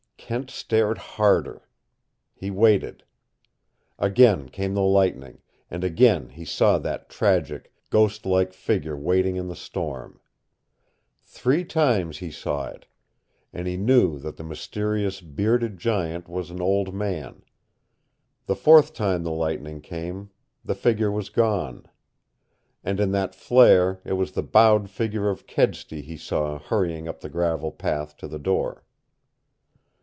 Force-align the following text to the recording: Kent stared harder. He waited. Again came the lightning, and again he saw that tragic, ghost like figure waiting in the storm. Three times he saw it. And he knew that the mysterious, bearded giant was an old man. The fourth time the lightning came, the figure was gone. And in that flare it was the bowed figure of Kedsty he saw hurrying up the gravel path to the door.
Kent 0.33 0.49
stared 0.49 0.97
harder. 0.97 1.67
He 2.33 2.49
waited. 2.51 3.03
Again 3.99 4.47
came 4.47 4.73
the 4.75 4.81
lightning, 4.81 5.39
and 5.69 5.83
again 5.83 6.29
he 6.29 6.45
saw 6.45 6.77
that 6.79 7.09
tragic, 7.09 7.73
ghost 7.89 8.25
like 8.25 8.53
figure 8.53 8.95
waiting 8.95 9.35
in 9.35 9.49
the 9.49 9.57
storm. 9.57 10.21
Three 11.21 11.65
times 11.65 12.19
he 12.19 12.31
saw 12.31 12.67
it. 12.67 12.85
And 13.51 13.67
he 13.67 13.75
knew 13.75 14.19
that 14.19 14.37
the 14.37 14.45
mysterious, 14.45 15.19
bearded 15.19 15.77
giant 15.77 16.29
was 16.29 16.49
an 16.49 16.61
old 16.61 16.93
man. 16.93 17.43
The 18.45 18.55
fourth 18.55 18.93
time 18.93 19.23
the 19.23 19.31
lightning 19.33 19.81
came, 19.81 20.29
the 20.63 20.75
figure 20.75 21.11
was 21.11 21.27
gone. 21.29 21.87
And 22.85 23.01
in 23.01 23.11
that 23.11 23.35
flare 23.35 23.99
it 24.05 24.13
was 24.13 24.31
the 24.31 24.43
bowed 24.43 24.89
figure 24.89 25.29
of 25.29 25.45
Kedsty 25.45 26.01
he 26.01 26.15
saw 26.15 26.57
hurrying 26.57 27.09
up 27.09 27.19
the 27.19 27.29
gravel 27.29 27.71
path 27.73 28.15
to 28.17 28.29
the 28.29 28.39
door. 28.39 28.85